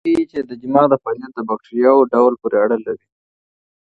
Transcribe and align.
څېړنه 0.03 0.09
ښيي 0.15 0.23
چې 0.31 0.39
د 0.49 0.51
دماغ 0.61 0.89
فعالیت 1.03 1.31
د 1.35 1.39
بکتریاوو 1.49 2.09
ډول 2.13 2.33
پورې 2.41 2.57
اړه 2.63 2.77
لري. 2.85 3.07